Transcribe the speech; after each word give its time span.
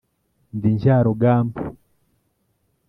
ndi 0.55 0.69
njyarugamba. 0.75 1.61